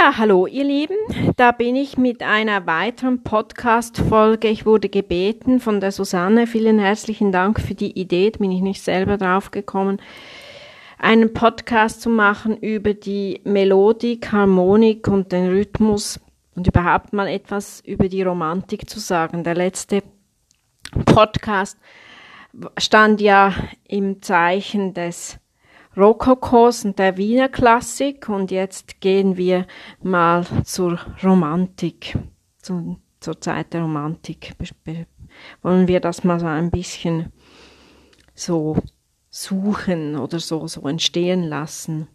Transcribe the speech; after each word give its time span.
Ja, 0.00 0.16
hallo 0.16 0.46
ihr 0.46 0.64
Lieben, 0.64 0.96
da 1.36 1.50
bin 1.50 1.74
ich 1.74 1.98
mit 1.98 2.22
einer 2.22 2.66
weiteren 2.66 3.24
Podcast-Folge. 3.24 4.46
Ich 4.48 4.64
wurde 4.64 4.88
gebeten 4.88 5.58
von 5.58 5.80
der 5.80 5.90
Susanne, 5.90 6.46
vielen 6.46 6.78
herzlichen 6.78 7.32
Dank 7.32 7.60
für 7.60 7.74
die 7.74 7.98
Idee, 7.98 8.30
da 8.30 8.38
bin 8.38 8.52
ich 8.52 8.60
nicht 8.60 8.82
selber 8.82 9.16
drauf 9.16 9.50
gekommen, 9.50 10.00
einen 10.98 11.32
Podcast 11.32 12.00
zu 12.00 12.10
machen 12.10 12.56
über 12.58 12.94
die 12.94 13.40
Melodik, 13.42 14.30
Harmonik 14.30 15.08
und 15.08 15.32
den 15.32 15.48
Rhythmus 15.48 16.20
und 16.54 16.68
überhaupt 16.68 17.12
mal 17.12 17.26
etwas 17.26 17.80
über 17.80 18.08
die 18.08 18.22
Romantik 18.22 18.88
zu 18.88 19.00
sagen. 19.00 19.42
Der 19.42 19.56
letzte 19.56 20.02
Podcast 21.06 21.76
stand 22.78 23.20
ja 23.20 23.52
im 23.88 24.22
Zeichen 24.22 24.94
des 24.94 25.38
Rokokos 25.98 26.84
und 26.84 26.98
der 26.98 27.16
Wiener 27.16 27.48
Klassik 27.48 28.28
und 28.28 28.52
jetzt 28.52 29.00
gehen 29.00 29.36
wir 29.36 29.66
mal 30.00 30.46
zur 30.64 31.00
Romantik, 31.24 32.16
zu, 32.62 32.98
zur 33.18 33.40
Zeit 33.40 33.72
der 33.72 33.82
Romantik. 33.82 34.54
Wollen 35.62 35.88
wir 35.88 35.98
das 35.98 36.22
mal 36.22 36.38
so 36.38 36.46
ein 36.46 36.70
bisschen 36.70 37.32
so 38.34 38.76
suchen 39.28 40.16
oder 40.16 40.38
so, 40.38 40.68
so 40.68 40.86
entstehen 40.86 41.42
lassen. 41.42 42.06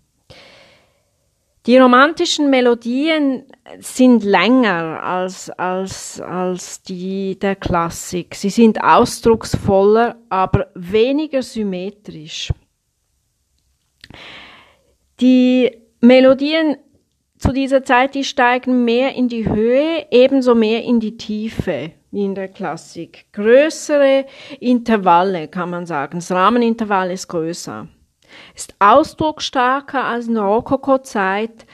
Die 1.65 1.77
romantischen 1.77 2.49
Melodien 2.49 3.45
sind 3.79 4.23
länger 4.23 5.01
als, 5.03 5.49
als, 5.49 6.19
als 6.19 6.83
die 6.83 7.37
der 7.39 7.55
Klassik. 7.55 8.35
Sie 8.35 8.49
sind 8.49 8.83
ausdrucksvoller, 8.83 10.17
aber 10.29 10.67
weniger 10.75 11.41
symmetrisch. 11.41 12.51
Die 15.19 15.71
Melodien 16.01 16.77
zu 17.37 17.51
dieser 17.51 17.83
Zeit, 17.83 18.15
die 18.15 18.23
steigen 18.23 18.85
mehr 18.85 19.15
in 19.15 19.27
die 19.27 19.47
Höhe, 19.47 20.05
ebenso 20.11 20.55
mehr 20.55 20.83
in 20.83 20.99
die 20.99 21.17
Tiefe 21.17 21.91
wie 22.11 22.25
in 22.25 22.35
der 22.35 22.47
Klassik. 22.47 23.25
Größere 23.33 24.25
Intervalle 24.59 25.47
kann 25.47 25.69
man 25.69 25.85
sagen. 25.85 26.19
Das 26.19 26.31
Rahmenintervall 26.31 27.11
ist 27.11 27.27
größer. 27.27 27.87
Ist 28.55 28.75
ausdrucksstarker 28.79 30.03
als 30.03 30.27
in 30.27 30.35
der 30.35 30.43
Rokoko-Zeit. 30.43 31.65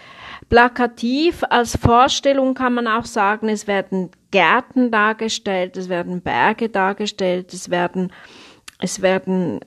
Plakativ 0.50 1.44
als 1.50 1.78
Vorstellung 1.78 2.56
kann 2.56 2.74
man 2.74 2.88
auch 2.88 3.06
sagen, 3.06 3.50
es 3.50 3.68
werden 3.68 4.10
Gärten 4.32 4.90
dargestellt, 4.90 5.78
es 5.78 5.90
werden 5.90 6.22
Berge 6.22 6.70
dargestellt, 6.70 7.54
es 7.54 7.70
werden, 7.70 8.12
es 8.80 9.02
werden 9.02 9.60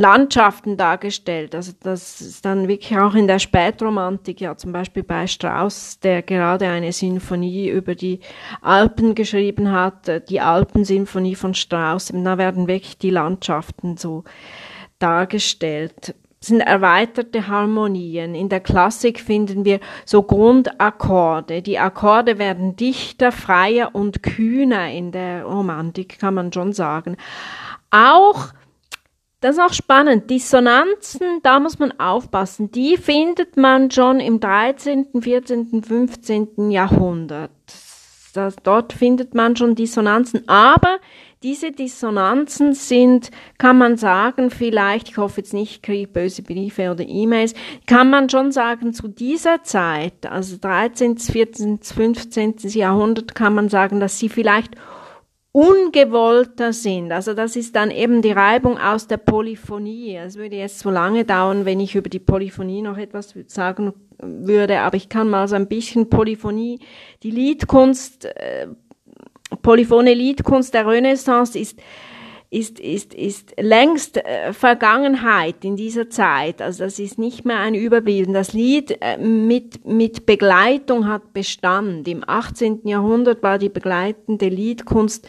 Landschaften 0.00 0.76
dargestellt. 0.76 1.54
Also 1.54 1.72
das 1.80 2.20
ist 2.20 2.44
dann 2.44 2.68
wirklich 2.68 2.98
auch 2.98 3.14
in 3.14 3.26
der 3.26 3.38
Spätromantik, 3.38 4.40
ja 4.40 4.56
zum 4.56 4.72
Beispiel 4.72 5.02
bei 5.02 5.26
Strauss, 5.26 5.98
der 6.00 6.22
gerade 6.22 6.68
eine 6.68 6.92
Sinfonie 6.92 7.68
über 7.68 7.94
die 7.94 8.20
Alpen 8.60 9.14
geschrieben 9.14 9.72
hat, 9.72 10.08
äh, 10.08 10.20
die 10.20 10.40
Alpensinfonie 10.40 11.34
von 11.34 11.54
Strauss. 11.54 12.12
Da 12.12 12.38
werden 12.38 12.68
wirklich 12.68 12.98
die 12.98 13.10
Landschaften 13.10 13.96
so 13.96 14.24
dargestellt 14.98 16.14
sind 16.46 16.60
erweiterte 16.60 17.48
Harmonien. 17.48 18.34
In 18.34 18.48
der 18.48 18.60
Klassik 18.60 19.20
finden 19.20 19.64
wir 19.64 19.80
so 20.04 20.22
Grundakkorde. 20.22 21.62
Die 21.62 21.78
Akkorde 21.78 22.38
werden 22.38 22.76
dichter, 22.76 23.32
freier 23.32 23.94
und 23.94 24.22
kühner 24.22 24.90
in 24.90 25.12
der 25.12 25.44
Romantik, 25.44 26.18
kann 26.18 26.34
man 26.34 26.52
schon 26.52 26.72
sagen. 26.72 27.16
Auch 27.90 28.52
das 29.46 29.58
ist 29.58 29.62
auch 29.62 29.72
spannend. 29.72 30.28
Dissonanzen, 30.28 31.38
da 31.44 31.60
muss 31.60 31.78
man 31.78 31.92
aufpassen. 32.00 32.72
Die 32.72 32.96
findet 32.96 33.56
man 33.56 33.92
schon 33.92 34.18
im 34.18 34.40
13., 34.40 35.06
14., 35.20 35.84
15. 35.84 36.72
Jahrhundert. 36.72 37.52
Das, 38.34 38.56
dort 38.64 38.92
findet 38.92 39.36
man 39.36 39.54
schon 39.54 39.76
Dissonanzen. 39.76 40.48
Aber 40.48 40.98
diese 41.44 41.70
Dissonanzen 41.70 42.74
sind, 42.74 43.30
kann 43.56 43.78
man 43.78 43.96
sagen, 43.96 44.50
vielleicht, 44.50 45.10
ich 45.10 45.16
hoffe 45.16 45.42
jetzt 45.42 45.54
nicht, 45.54 45.76
ich 45.76 45.82
kriege 45.82 46.08
böse 46.08 46.42
Briefe 46.42 46.90
oder 46.90 47.04
E-Mails, 47.06 47.54
kann 47.86 48.10
man 48.10 48.28
schon 48.28 48.50
sagen, 48.50 48.94
zu 48.94 49.06
dieser 49.06 49.62
Zeit, 49.62 50.26
also 50.28 50.56
13., 50.60 51.18
14., 51.18 51.78
15. 51.84 52.56
Jahrhundert, 52.70 53.36
kann 53.36 53.54
man 53.54 53.68
sagen, 53.68 54.00
dass 54.00 54.18
sie 54.18 54.28
vielleicht 54.28 54.74
ungewollter 55.56 56.74
sind. 56.74 57.12
Also 57.12 57.32
das 57.32 57.56
ist 57.56 57.74
dann 57.76 57.90
eben 57.90 58.20
die 58.20 58.32
Reibung 58.32 58.76
aus 58.76 59.06
der 59.06 59.16
Polyphonie. 59.16 60.14
Es 60.14 60.36
würde 60.36 60.56
jetzt 60.56 60.80
zu 60.80 60.90
lange 60.90 61.24
dauern, 61.24 61.64
wenn 61.64 61.80
ich 61.80 61.94
über 61.94 62.10
die 62.10 62.18
Polyphonie 62.18 62.82
noch 62.82 62.98
etwas 62.98 63.34
sagen 63.46 63.94
würde, 64.18 64.80
aber 64.80 64.98
ich 64.98 65.08
kann 65.08 65.30
mal 65.30 65.48
so 65.48 65.56
ein 65.56 65.66
bisschen 65.66 66.10
Polyphonie, 66.10 66.80
die 67.22 67.30
Liedkunst, 67.30 68.26
äh, 68.26 68.68
polyphone 69.62 70.08
Liedkunst 70.08 70.74
der 70.74 70.86
Renaissance 70.86 71.58
ist 71.58 71.78
ist, 72.50 72.78
ist, 72.78 73.12
ist 73.12 73.54
längst 73.58 74.18
äh, 74.18 74.52
Vergangenheit 74.52 75.64
in 75.64 75.76
dieser 75.76 76.08
Zeit. 76.08 76.62
Also 76.62 76.84
das 76.84 76.98
ist 76.98 77.18
nicht 77.18 77.44
mehr 77.44 77.58
ein 77.58 77.74
Überblieben. 77.74 78.32
Das 78.32 78.52
Lied 78.52 78.96
äh, 79.00 79.18
mit, 79.18 79.84
mit 79.84 80.26
Begleitung 80.26 81.08
hat 81.08 81.32
Bestand. 81.32 82.06
Im 82.06 82.22
18. 82.26 82.82
Jahrhundert 82.84 83.42
war 83.42 83.58
die 83.58 83.68
begleitende 83.68 84.48
Liedkunst 84.48 85.28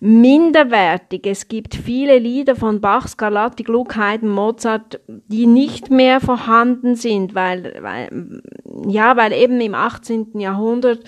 minderwertig. 0.00 1.26
Es 1.26 1.46
gibt 1.46 1.74
viele 1.74 2.18
Lieder 2.18 2.56
von 2.56 2.80
Bach, 2.80 3.06
Scarlatti, 3.06 3.62
Gluck, 3.62 3.96
Haydn, 3.96 4.28
Mozart, 4.28 4.98
die 5.06 5.46
nicht 5.46 5.90
mehr 5.90 6.20
vorhanden 6.20 6.96
sind, 6.96 7.34
weil, 7.34 7.76
weil, 7.82 8.40
ja, 8.88 9.16
weil 9.18 9.34
eben 9.34 9.60
im 9.60 9.74
18. 9.74 10.40
Jahrhundert 10.40 11.04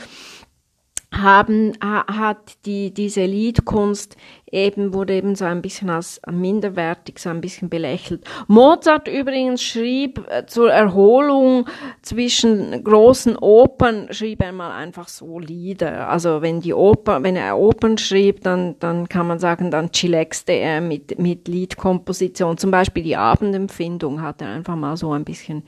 haben, 1.12 1.72
hat 1.80 2.56
die, 2.64 2.92
diese 2.92 3.24
Liedkunst 3.24 4.16
eben, 4.50 4.94
wurde 4.94 5.14
eben 5.14 5.34
so 5.34 5.44
ein 5.44 5.62
bisschen 5.62 5.90
als 5.90 6.20
minderwertig, 6.30 7.18
so 7.18 7.30
ein 7.30 7.40
bisschen 7.40 7.68
belächelt. 7.68 8.24
Mozart 8.48 9.08
übrigens 9.08 9.62
schrieb 9.62 10.24
äh, 10.28 10.46
zur 10.46 10.72
Erholung 10.72 11.66
zwischen 12.02 12.82
großen 12.84 13.36
Opern, 13.36 14.08
schrieb 14.10 14.42
er 14.42 14.52
mal 14.52 14.72
einfach 14.72 15.08
so 15.08 15.38
Lieder. 15.38 16.08
Also 16.08 16.42
wenn 16.42 16.60
die 16.60 16.74
Oper, 16.74 17.22
wenn 17.22 17.36
er 17.36 17.58
Opern 17.58 17.98
schrieb, 17.98 18.42
dann, 18.42 18.78
dann 18.78 19.08
kann 19.08 19.26
man 19.26 19.38
sagen, 19.38 19.70
dann 19.70 19.90
chillaxte 19.92 20.52
er 20.52 20.80
mit, 20.80 21.18
mit 21.18 21.48
Liedkomposition. 21.48 22.58
Zum 22.58 22.70
Beispiel 22.70 23.02
die 23.02 23.16
Abendempfindung 23.16 24.22
hat 24.22 24.42
er 24.42 24.48
einfach 24.48 24.76
mal 24.76 24.96
so 24.96 25.12
ein 25.12 25.24
bisschen 25.24 25.62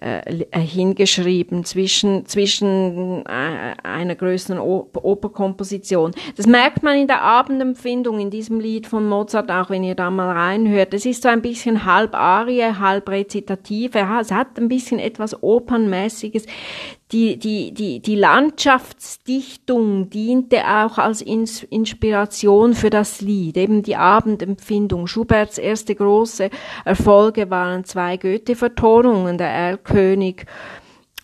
hingeschrieben 0.00 1.64
zwischen, 1.64 2.24
zwischen 2.26 3.26
äh, 3.26 3.74
einer 3.82 4.14
größeren 4.14 4.58
Operkomposition. 4.60 6.12
Das 6.36 6.46
merkt 6.46 6.84
man 6.84 6.96
in 6.96 7.08
der 7.08 7.22
Abendempfindung 7.22 8.20
in 8.20 8.30
diesem 8.30 8.60
Lied 8.60 8.86
von 8.86 9.08
Mozart, 9.08 9.50
auch 9.50 9.70
wenn 9.70 9.82
ihr 9.82 9.96
da 9.96 10.10
mal 10.10 10.30
reinhört. 10.30 10.94
Es 10.94 11.04
ist 11.04 11.24
so 11.24 11.28
ein 11.28 11.42
bisschen 11.42 11.84
halb 11.84 12.14
Arie, 12.14 12.62
halb 12.62 13.08
Rezitativ. 13.08 13.96
Es 13.96 14.30
hat 14.30 14.56
ein 14.58 14.68
bisschen 14.68 15.00
etwas 15.00 15.42
Opernmäßiges 15.42 16.46
die, 17.12 17.38
die, 17.38 17.72
die, 17.72 18.00
die 18.00 18.16
Landschaftsdichtung 18.16 20.10
diente 20.10 20.62
auch 20.66 20.98
als 20.98 21.22
Ins 21.22 21.62
Inspiration 21.62 22.74
für 22.74 22.90
das 22.90 23.22
Lied, 23.22 23.56
eben 23.56 23.82
die 23.82 23.96
Abendempfindung. 23.96 25.06
Schuberts 25.06 25.56
erste 25.56 25.94
große 25.94 26.50
Erfolge 26.84 27.48
waren 27.48 27.84
zwei 27.84 28.18
Goethe-Vertonungen, 28.18 29.38
der 29.38 29.48
Erlkönig 29.48 30.44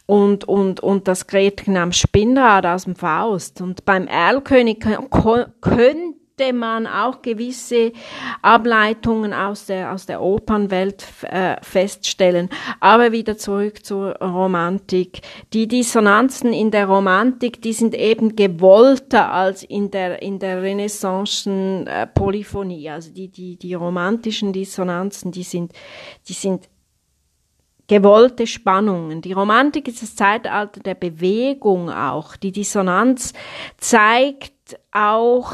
und, 0.07 0.45
und, 0.45 0.81
und 0.81 1.07
das 1.07 1.27
Gretchen 1.27 1.77
am 1.77 1.93
Spinnrad 1.93 2.65
aus 2.65 2.85
dem 2.85 2.97
Faust. 2.97 3.61
Und 3.61 3.85
beim 3.85 4.07
Erlkönig 4.07 4.81
könnte 4.81 6.24
man 6.53 6.87
auch 6.87 7.23
gewisse 7.23 7.93
Ableitungen 8.43 9.33
aus 9.33 9.67
der, 9.67 9.93
aus 9.93 10.07
der 10.07 10.21
Opernwelt 10.21 11.07
äh, 11.23 11.57
feststellen. 11.63 12.49
Aber 12.81 13.13
wieder 13.13 13.37
zurück 13.37 13.85
zur 13.85 14.17
Romantik. 14.17 15.21
Die 15.53 15.69
Dissonanzen 15.69 16.53
in 16.53 16.71
der 16.71 16.87
Romantik, 16.87 17.63
die 17.63 17.73
sind 17.73 17.95
eben 17.95 18.35
gewollter 18.35 19.33
als 19.33 19.63
in 19.63 19.91
der, 19.91 20.23
in 20.23 20.39
der 20.41 20.63
renaissancen 20.63 21.87
äh, 21.87 22.07
Polyphonie. 22.09 22.91
Also 22.91 23.13
die, 23.13 23.29
die, 23.29 23.57
die 23.57 23.75
romantischen 23.75 24.53
Dissonanzen, 24.53 25.31
die 25.31 25.45
sind, 25.45 25.73
die 26.29 26.33
sind 26.33 26.69
gewollte 27.87 28.47
Spannungen. 28.47 29.21
Die 29.21 29.33
Romantik 29.33 29.89
ist 29.89 30.03
das 30.03 30.17
Zeitalter 30.17 30.81
der 30.81 30.95
Bewegung 30.95 31.91
auch. 31.91 32.35
Die 32.37 32.51
Dissonanz 32.51 33.35
zeigt 33.79 34.53
auch 34.91 35.53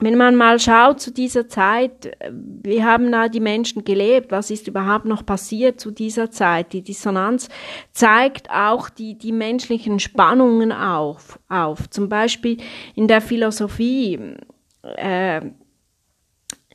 wenn 0.00 0.16
man 0.16 0.36
mal 0.36 0.60
schaut 0.60 1.00
zu 1.00 1.12
dieser 1.12 1.48
Zeit, 1.48 2.16
wie 2.30 2.84
haben 2.84 3.10
da 3.10 3.28
die 3.28 3.40
Menschen 3.40 3.84
gelebt? 3.84 4.30
Was 4.30 4.50
ist 4.50 4.68
überhaupt 4.68 5.06
noch 5.06 5.26
passiert 5.26 5.80
zu 5.80 5.90
dieser 5.90 6.30
Zeit? 6.30 6.72
Die 6.72 6.82
Dissonanz 6.82 7.48
zeigt 7.92 8.48
auch 8.50 8.90
die, 8.90 9.18
die 9.18 9.32
menschlichen 9.32 9.98
Spannungen 9.98 10.70
auf, 10.70 11.40
auf. 11.48 11.90
Zum 11.90 12.08
Beispiel 12.08 12.58
in 12.94 13.08
der 13.08 13.20
Philosophie, 13.20 14.36
äh, 14.82 15.40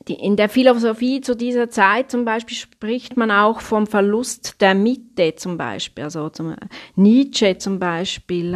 die, 0.08 0.16
in 0.16 0.36
der 0.36 0.50
Philosophie 0.50 1.22
zu 1.22 1.36
dieser 1.36 1.70
Zeit 1.70 2.12
zum 2.12 2.26
Beispiel 2.26 2.58
spricht 2.58 3.16
man 3.18 3.32
auch 3.32 3.62
vom 3.62 3.88
Verlust 3.88 4.62
der 4.62 4.76
Mitte 4.76 5.36
zum 5.36 5.58
Beispiel. 5.58 6.04
Also 6.04 6.30
zum, 6.30 6.56
Nietzsche 6.96 7.58
zum 7.58 7.80
Beispiel 7.80 8.56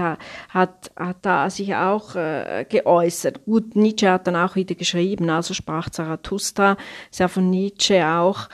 hat, 0.50 0.92
hat 0.96 1.18
da 1.22 1.50
sich 1.50 1.76
auch 1.76 2.16
äh, 2.16 2.66
geäußert. 2.68 3.46
Gut, 3.46 3.76
Nietzsche 3.76 4.10
hat 4.10 4.28
dann 4.28 4.36
auch 4.36 4.56
wieder 4.56 4.76
geschrieben, 4.76 5.30
also 5.30 5.54
sprach 5.54 5.90
Zarathustra, 5.90 6.78
ist 7.10 7.20
ja 7.20 7.28
von 7.28 7.50
Nietzsche 7.50 8.06
auch 8.06 8.50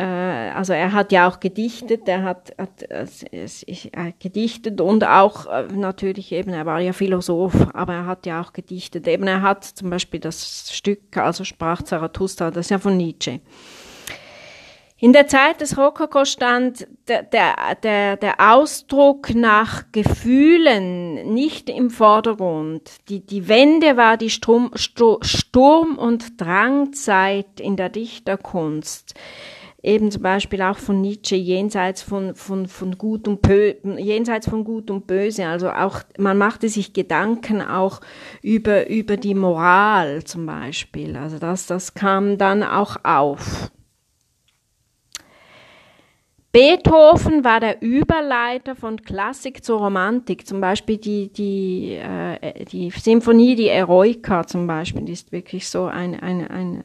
also 0.00 0.72
er 0.72 0.92
hat 0.92 1.12
ja 1.12 1.28
auch 1.28 1.38
gedichtet, 1.38 2.08
er 2.08 2.24
hat, 2.24 2.52
hat 2.58 2.82
äh, 2.90 3.06
äh, 3.32 4.12
gedichtet 4.18 4.80
und 4.80 5.04
auch 5.04 5.46
äh, 5.46 5.68
natürlich 5.72 6.32
eben, 6.32 6.52
er 6.52 6.66
war 6.66 6.80
ja 6.80 6.92
Philosoph, 6.92 7.68
aber 7.72 7.94
er 7.94 8.06
hat 8.06 8.26
ja 8.26 8.40
auch 8.42 8.52
gedichtet. 8.52 9.06
Eben 9.06 9.28
er 9.28 9.42
hat 9.42 9.64
zum 9.64 9.90
Beispiel 9.90 10.18
das 10.18 10.74
Stück, 10.74 11.16
also 11.16 11.44
sprach 11.44 11.82
Zarathustra, 11.82 12.50
das 12.50 12.66
ist 12.66 12.70
ja 12.70 12.78
von 12.80 12.96
Nietzsche. 12.96 13.40
In 14.98 15.12
der 15.12 15.28
Zeit 15.28 15.60
des 15.60 15.78
Rokoko 15.78 16.24
stand 16.24 16.88
der, 17.06 17.22
der, 17.22 17.54
der, 17.82 18.16
der 18.16 18.54
Ausdruck 18.54 19.34
nach 19.34 19.84
Gefühlen 19.92 21.34
nicht 21.34 21.68
im 21.68 21.90
Vordergrund. 21.90 22.90
Die, 23.08 23.20
die 23.20 23.46
Wende 23.46 23.96
war 23.96 24.16
die 24.16 24.30
Strum, 24.30 24.70
Sturm- 24.74 25.98
und 25.98 26.40
Drangzeit 26.40 27.60
in 27.60 27.76
der 27.76 27.90
Dichterkunst 27.90 29.14
eben 29.84 30.10
zum 30.10 30.22
Beispiel 30.22 30.62
auch 30.62 30.78
von 30.78 31.00
Nietzsche 31.00 31.36
jenseits 31.36 32.02
von, 32.02 32.34
von, 32.34 32.66
von 32.66 32.96
Gut 32.96 33.28
und 33.28 33.42
Bö 33.42 33.74
jenseits 33.98 34.48
von 34.48 34.64
Gut 34.64 34.90
und 34.90 35.06
Böse. 35.06 35.46
Also 35.46 35.70
auch, 35.70 36.00
man 36.18 36.38
machte 36.38 36.68
sich 36.68 36.92
Gedanken 36.92 37.60
auch 37.60 38.00
über, 38.42 38.88
über 38.88 39.16
die 39.16 39.34
Moral 39.34 40.24
zum 40.24 40.46
Beispiel. 40.46 41.16
Also 41.16 41.38
das, 41.38 41.66
das 41.66 41.94
kam 41.94 42.38
dann 42.38 42.62
auch 42.62 42.96
auf. 43.04 43.70
Beethoven 46.54 47.42
war 47.42 47.58
der 47.58 47.82
Überleiter 47.82 48.76
von 48.76 49.02
Klassik 49.02 49.64
zur 49.64 49.80
Romantik. 49.80 50.46
Zum 50.46 50.60
Beispiel 50.60 50.98
die, 50.98 51.32
die, 51.32 51.94
äh, 51.96 52.64
die 52.66 52.90
Symphonie, 52.90 53.56
die 53.56 53.66
Eroica 53.66 54.46
zum 54.46 54.68
Beispiel, 54.68 55.02
die 55.02 55.14
ist 55.14 55.32
wirklich 55.32 55.68
so 55.68 55.86
eine, 55.86 56.22
eine, 56.22 56.48
eine, 56.50 56.84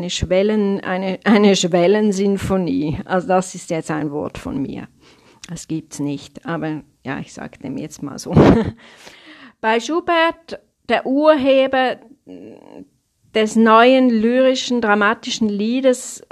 eine, 0.00 0.10
Schwellen, 0.10 0.80
eine, 0.80 1.20
eine 1.24 1.54
Schwellensinfonie. 1.54 2.98
Also 3.04 3.28
das 3.28 3.54
ist 3.54 3.70
jetzt 3.70 3.90
ein 3.90 4.10
Wort 4.10 4.38
von 4.38 4.60
mir. 4.60 4.88
Das 5.48 5.68
gibt's 5.68 6.00
nicht, 6.00 6.46
aber 6.46 6.82
ja, 7.04 7.18
ich 7.18 7.34
sage 7.34 7.58
dem 7.58 7.76
jetzt 7.76 8.02
mal 8.02 8.18
so. 8.18 8.34
Bei 9.60 9.78
Schubert, 9.78 10.60
der 10.88 11.06
Urheber 11.06 11.98
des 13.34 13.56
neuen 13.56 14.10
lyrischen, 14.10 14.80
dramatischen 14.80 15.48
Liedes, 15.48 16.22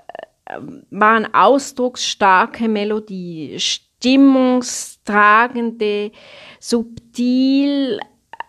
waren 0.91 1.33
ausdrucksstarke 1.35 2.69
Melodie, 2.69 3.57
stimmungstragende, 3.59 6.13
subtil 6.59 8.01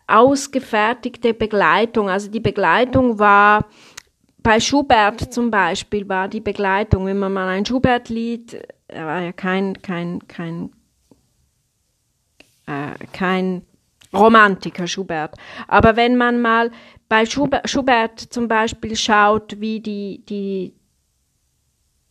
ausgefertigte 0.08 1.34
Begleitung. 1.34 2.10
Also 2.10 2.32
die 2.32 2.40
Begleitung 2.40 3.20
war 3.20 3.66
bei 4.42 4.60
Schubert 4.60 5.34
zum 5.34 5.52
Beispiel 5.52 6.08
war 6.08 6.28
die 6.28 6.40
Begleitung, 6.40 7.06
wenn 7.06 7.20
man 7.20 7.34
mal 7.34 7.48
ein 7.48 7.66
Schubert-Lied, 7.66 8.62
er 8.88 9.06
war 9.06 9.22
ja 9.22 9.32
kein, 9.32 9.82
kein, 9.82 10.28
kein, 10.28 10.72
äh, 12.66 12.94
kein 13.12 13.64
Romantiker 14.14 14.88
Schubert, 14.88 15.36
aber 15.68 15.96
wenn 15.96 16.16
man 16.18 16.42
mal 16.42 16.72
bei 17.10 17.26
Schubert, 17.26 17.70
Schubert 17.70 18.20
zum 18.20 18.48
Beispiel 18.48 18.96
schaut, 18.96 19.60
wie 19.60 19.80
die, 19.80 20.24
die, 20.30 20.74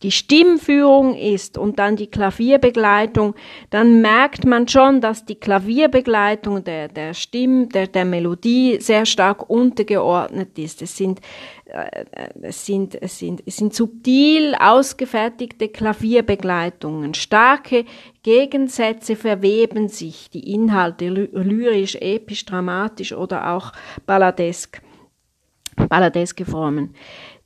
die 0.01 0.11
Stimmführung 0.11 1.15
ist 1.15 1.57
und 1.57 1.79
dann 1.79 1.95
die 1.95 2.07
Klavierbegleitung, 2.07 3.35
dann 3.69 4.01
merkt 4.01 4.45
man 4.45 4.67
schon, 4.67 5.01
dass 5.01 5.25
die 5.25 5.35
Klavierbegleitung 5.35 6.63
der, 6.63 6.87
der 6.87 7.13
Stimme, 7.13 7.67
der, 7.67 7.87
der 7.87 8.05
Melodie 8.05 8.79
sehr 8.79 9.05
stark 9.05 9.49
untergeordnet 9.49 10.57
ist. 10.57 10.81
Es 10.81 10.95
sind, 10.95 11.19
äh, 11.19 11.23
es 12.41 12.65
sind, 12.65 13.01
es 13.01 13.19
sind, 13.19 13.43
es 13.45 13.57
sind 13.57 13.73
subtil 13.73 14.55
ausgefertigte 14.59 15.69
Klavierbegleitungen. 15.69 17.13
Starke 17.13 17.85
Gegensätze 18.23 19.15
verweben 19.15 19.87
sich, 19.87 20.29
die 20.29 20.53
Inhalte 20.53 21.09
lyrisch, 21.09 21.95
episch, 21.95 22.45
dramatisch 22.45 23.13
oder 23.13 23.51
auch 23.51 23.71
balladesk, 24.05 24.81
balladeske 25.87 26.45
Formen. 26.45 26.95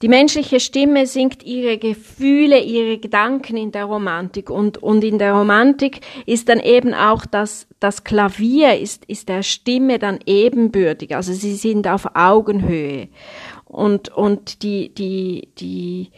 Die 0.04 0.10
menschliche 0.10 0.60
Stimme 0.60 1.08
singt 1.08 1.44
ihre 1.44 1.78
Gefühle, 1.78 2.60
ihre 2.60 2.98
Gedanken 2.98 3.56
in 3.56 3.72
der 3.72 3.86
Romantik 3.86 4.50
und, 4.50 4.78
und 4.78 5.02
in 5.02 5.18
der 5.18 5.32
Romantik 5.32 6.02
ist 6.26 6.50
dann 6.50 6.60
eben 6.60 6.94
auch 6.94 7.26
das, 7.26 7.68
das 7.80 8.04
Klavier 8.04 8.78
ist, 8.78 9.06
ist 9.06 9.30
der 9.30 9.44
Stimme 9.44 10.00
dann 10.00 10.20
ebenbürtig. 10.26 11.16
Also 11.16 11.32
sie 11.32 11.56
sind 11.56 11.88
auf 11.88 12.16
Augenhöhe. 12.16 13.08
Und, 13.74 14.10
und 14.10 14.62
die, 14.62 14.94
die, 14.94 15.50
die, 15.58 16.12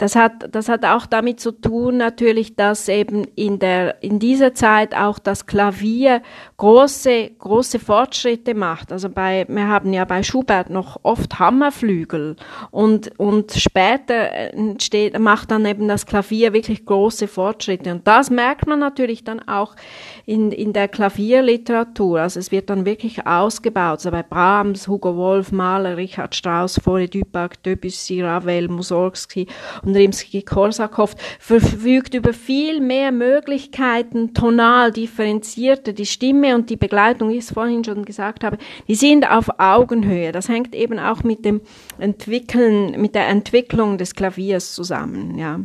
das 0.00 0.16
hat, 0.16 0.54
das 0.54 0.70
hat 0.70 0.86
auch 0.86 1.04
damit 1.04 1.40
zu 1.40 1.52
tun, 1.52 1.98
natürlich, 1.98 2.56
dass 2.56 2.88
eben 2.88 3.24
in 3.36 3.58
der, 3.58 4.02
in 4.02 4.18
dieser 4.18 4.54
Zeit 4.54 4.94
auch 4.96 5.18
das 5.18 5.44
Klavier 5.44 6.22
große, 6.56 7.32
große 7.38 7.78
Fortschritte 7.78 8.54
macht. 8.54 8.92
Also 8.92 9.10
bei, 9.10 9.44
wir 9.46 9.68
haben 9.68 9.92
ja 9.92 10.06
bei 10.06 10.22
Schubert 10.22 10.70
noch 10.70 11.00
oft 11.02 11.38
Hammerflügel 11.38 12.36
und, 12.70 13.18
und 13.18 13.52
später 13.52 14.32
entsteht, 14.32 15.18
macht 15.18 15.50
dann 15.50 15.66
eben 15.66 15.86
das 15.86 16.06
Klavier 16.06 16.54
wirklich 16.54 16.86
große 16.86 17.28
Fortschritte. 17.28 17.92
Und 17.92 18.06
das 18.06 18.30
merkt 18.30 18.66
man 18.66 18.78
natürlich 18.78 19.22
dann 19.22 19.46
auch 19.46 19.76
in, 20.24 20.50
in 20.50 20.72
der 20.72 20.88
Klavierliteratur. 20.88 22.20
Also 22.20 22.40
es 22.40 22.50
wird 22.50 22.70
dann 22.70 22.86
wirklich 22.86 23.26
ausgebaut. 23.26 23.98
Also 23.98 24.10
bei 24.12 24.22
Brahms, 24.22 24.88
Hugo 24.88 25.14
Wolf, 25.14 25.52
Mahler, 25.52 25.98
Richard 25.98 26.34
Strauss, 26.34 26.80
Fore 26.82 27.06
Dupac, 27.06 27.62
Debussy, 27.64 28.22
Ravel, 28.22 28.68
Mussorgsky 28.68 29.46
Rimsky-Korsakow 29.94 31.14
verfügt 31.38 32.14
über 32.14 32.32
viel 32.32 32.80
mehr 32.80 33.12
Möglichkeiten, 33.12 34.34
tonal 34.34 34.92
differenzierte. 34.92 35.94
Die 35.94 36.06
Stimme 36.06 36.54
und 36.54 36.70
die 36.70 36.76
Begleitung, 36.76 37.30
wie 37.30 37.38
ich 37.38 37.44
es 37.44 37.52
vorhin 37.52 37.84
schon 37.84 38.04
gesagt 38.04 38.44
habe, 38.44 38.58
die 38.88 38.94
sind 38.94 39.30
auf 39.30 39.48
Augenhöhe. 39.58 40.32
Das 40.32 40.48
hängt 40.48 40.74
eben 40.74 40.98
auch 40.98 41.22
mit 41.22 41.44
dem 41.44 41.60
Entwickeln, 41.98 43.00
mit 43.00 43.14
der 43.14 43.28
Entwicklung 43.28 43.98
des 43.98 44.14
Klaviers 44.14 44.74
zusammen, 44.74 45.38
ja. 45.38 45.60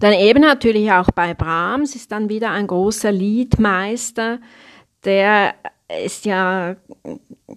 Dann 0.00 0.12
eben 0.12 0.42
natürlich 0.42 0.92
auch 0.92 1.10
bei 1.10 1.34
Brahms 1.34 1.96
ist 1.96 2.12
dann 2.12 2.28
wieder 2.28 2.52
ein 2.52 2.68
großer 2.68 3.10
Liedmeister, 3.10 4.38
der 5.04 5.54
ist 6.04 6.24
ja 6.24 6.76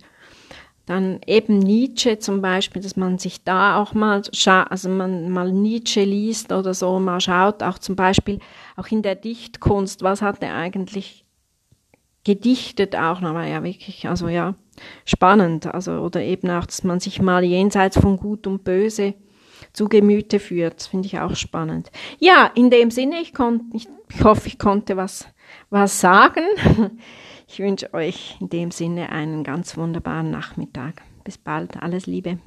dann 0.86 1.22
eben 1.26 1.60
Nietzsche 1.60 2.20
zum 2.20 2.42
Beispiel, 2.42 2.82
dass 2.82 2.98
man 2.98 3.18
sich 3.18 3.44
da 3.44 3.82
auch 3.82 3.94
mal 3.94 4.22
also 4.46 4.90
man 4.90 5.30
mal 5.30 5.52
Nietzsche 5.52 6.04
liest 6.04 6.52
oder 6.52 6.74
so, 6.74 7.00
mal 7.00 7.22
schaut, 7.22 7.64
auch 7.64 7.80
zum 7.80 7.96
Beispiel 7.96 8.40
auch 8.76 8.88
in 8.88 9.02
der 9.02 9.16
Dichtkunst, 9.16 10.04
was 10.04 10.22
hat 10.22 10.44
er 10.44 10.56
eigentlich 10.56 11.24
gedichtet 12.26 12.96
auch, 12.96 13.22
aber 13.22 13.46
ja 13.46 13.64
wirklich, 13.64 14.08
also 14.08 14.28
ja, 14.28 14.56
spannend, 15.06 15.68
also 15.68 15.94
oder 16.00 16.22
eben 16.22 16.50
auch, 16.50 16.66
dass 16.66 16.84
man 16.84 17.00
sich 17.00 17.22
mal 17.22 17.44
jenseits 17.44 17.98
von 17.98 18.18
Gut 18.18 18.48
und 18.48 18.64
Böse 18.64 19.14
zu 19.72 19.88
Gemüte 19.88 20.40
führt, 20.40 20.84
finde 20.84 21.08
ich 21.08 21.20
auch 21.20 21.36
spannend. 21.36 21.92
Ja, 22.20 22.52
in 22.56 22.70
dem 22.70 22.92
Sinne, 22.92 23.22
ich, 23.22 23.34
konnte, 23.34 23.66
ich, 23.74 23.88
ich 24.14 24.24
hoffe, 24.24 24.48
ich 24.48 24.60
konnte 24.60 24.98
was, 24.98 25.28
was 25.70 26.00
sagen. 26.00 26.44
Ich 27.46 27.60
wünsche 27.60 27.94
euch 27.94 28.38
in 28.40 28.50
dem 28.50 28.72
Sinne 28.72 29.10
einen 29.10 29.44
ganz 29.44 29.78
wunderbaren 29.78 30.32
Nachmittag. 30.32 31.02
Bis 31.24 31.38
bald, 31.38 31.84
alles 31.84 32.08
Liebe. 32.08 32.40